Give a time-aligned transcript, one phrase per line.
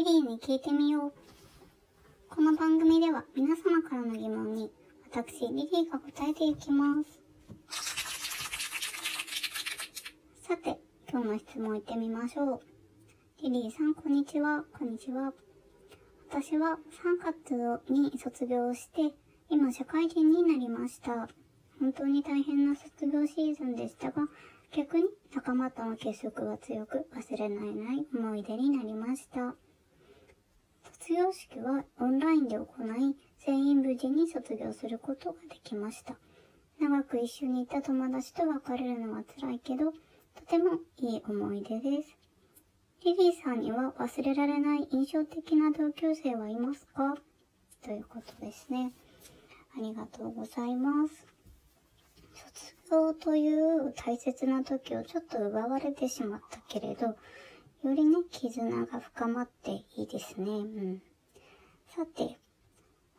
[0.00, 1.12] リリーに聞いてみよう。
[2.30, 4.70] この番組では皆様からの疑問に
[5.12, 7.20] 私、リリーが答えていきます。
[10.40, 10.78] さて、
[11.10, 12.60] 今日の質問いってみましょう。
[13.42, 14.64] リリーさん、こんにちは。
[14.72, 15.34] こんにちは。
[16.30, 19.14] 私は3月に卒業して、
[19.50, 21.28] 今社会人になりました。
[21.78, 24.22] 本当に大変な卒業シーズンでしたが、
[24.74, 29.54] 逆に仲間との結束が強く忘れられない思い出になりました。
[31.10, 36.14] 卒業式はオンラインで行い、全員無事に卒業することができました。
[36.80, 39.96] 長く一緒にいた友達と別れるのは辛いけど、と
[40.48, 42.16] てもいい思い出です。
[43.04, 47.16] リリーさんには忘れられない印象的な同級生はいますか？
[47.82, 48.92] ということですね。
[49.76, 51.26] ありがとうございます。
[52.32, 57.16] 卒業という大切な時をちょっと奪われてしまったけれど、
[57.82, 60.50] よりね、絆が深まっていいですね。
[60.50, 61.02] うん。
[61.88, 62.38] さて、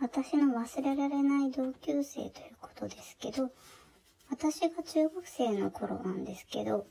[0.00, 3.50] 私の忘れられない同級生ということですけど、
[4.30, 6.86] 私が中学生の頃なんですけど、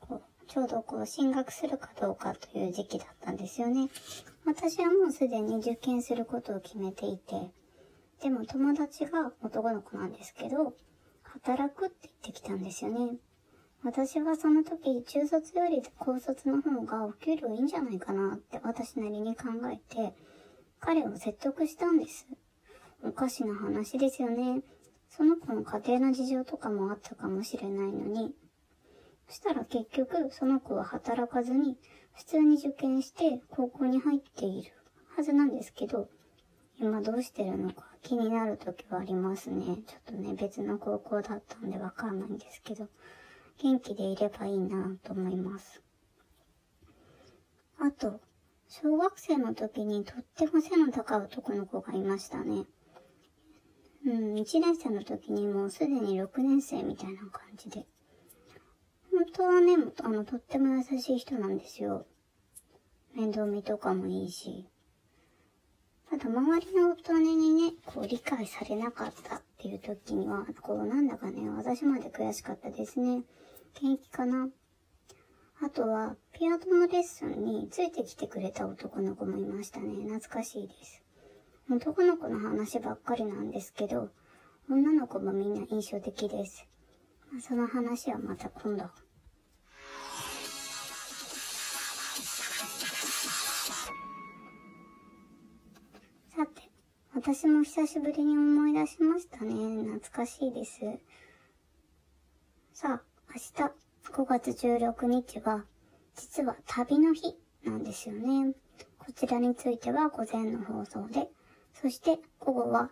[0.00, 3.88] こうちょうどこう進学するかどうかという時期だったんですよね。
[4.44, 7.52] 私はもうすでに受験することを決めていて、
[8.20, 10.74] でも友達が男の子なんですけど、
[11.22, 13.16] 働くって言ってきたんですよね。
[13.82, 20.14] 私はその時、中卒より高卒の方がお給料いいんじゃないかなって私なりに考えて、
[20.80, 22.28] 彼を説得したんです。
[23.02, 24.60] おかしな話ですよね。
[25.08, 28.34] その子の家庭の事情とかもあったかもしれないのに。
[29.28, 31.78] そしたら結局、その子は働かずに、
[32.12, 34.72] 普通に受験して高校に入っている
[35.16, 36.10] はずなんですけど、
[36.78, 39.64] 今どうしてるのか気になる時はありますね。
[39.86, 42.88] ちょっとね、別の高校だったんでわかんないんですけど、
[43.58, 45.82] 元気でいればいいなと思います。
[47.78, 48.20] あと、
[48.68, 52.64] 小学生の時にとっても背の高い男の子がいましたね。
[54.06, 57.86] うん、1年生の時にもうすでに6年生みたいな感じで。
[59.10, 62.06] 本当はね、あの、とっても優しい人なんですよ。
[63.14, 64.68] 面倒見とかもいいし。
[66.08, 73.24] ただ、周りの大人にね、こう、理解されなかったっていう時には、こう、なんだかね、私まで悔しかったですね。
[73.74, 74.48] 元気かな？
[75.62, 80.04] あとは、ピアノのレッスンについてきてくれた男の子もいましたね。
[80.08, 81.02] 懐かしいです。
[81.70, 84.08] 男の子の話ばっかりなんですけど、
[84.70, 86.66] 女の子もみんな印象的です。
[87.40, 88.84] その話はまた今度。
[96.34, 96.70] さて、
[97.14, 99.52] 私も久しぶりに思い出しましたね。
[99.84, 100.80] 懐かしいです。
[102.72, 103.72] さあ、明日
[104.12, 105.64] 5月16日は、
[106.16, 108.52] 実は旅の日なんですよね。
[108.98, 111.28] こちらについては午前の放送で、
[111.72, 112.90] そして午後は、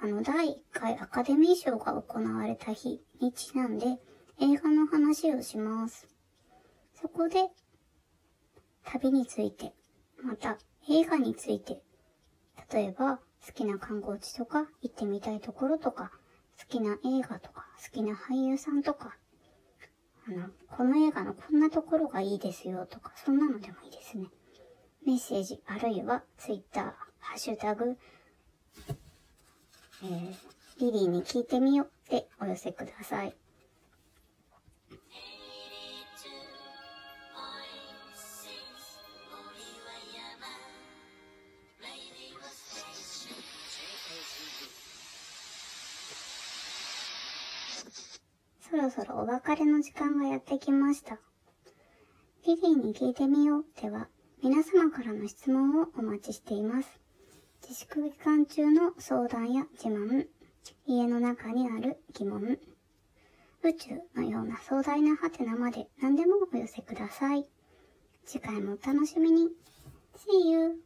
[0.00, 3.98] あの、第1回アカデミー賞が行われた日にちなんで、
[4.40, 6.08] 映画の話をします。
[6.94, 7.50] そこで、
[8.84, 9.74] 旅について、
[10.22, 10.56] また
[10.88, 11.82] 映画について、
[12.72, 16.10] 例えば好きな観光地とか行ってみたいところとか、
[16.58, 19.18] 好きな映画とか、好きな俳優さんとか、
[20.26, 24.28] あの、この映画のこんなところがいいですよとか、そんなのでもいいですね。
[25.06, 26.84] メッセージ、あるいはツイッター、
[27.20, 27.98] ハッシュタグ、
[30.02, 30.34] えー、
[30.80, 33.36] リリーに聞いてみようでお寄せください。
[48.70, 51.18] そろそろお別れの時間がやってきました。
[52.46, 54.08] リリーに聞いてみようでは、
[54.42, 57.00] 皆様からの質問をお待ちしています。
[57.62, 60.26] 自粛期間中の相談や自慢、
[60.86, 62.58] 家の中にある疑問、
[63.62, 67.46] 宇宙のような壮大なハテナまで何でもお寄せください。
[68.24, 69.50] 次回もお楽しみに。
[70.16, 70.80] See you!